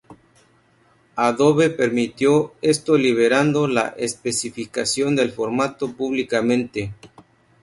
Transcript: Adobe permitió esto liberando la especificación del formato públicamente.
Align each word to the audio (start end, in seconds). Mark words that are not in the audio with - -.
Adobe 1.15 1.69
permitió 1.69 2.55
esto 2.63 2.97
liberando 2.97 3.67
la 3.67 3.89
especificación 3.99 5.15
del 5.15 5.31
formato 5.31 5.93
públicamente. 5.93 6.95